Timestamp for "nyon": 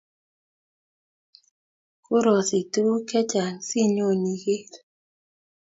3.95-4.21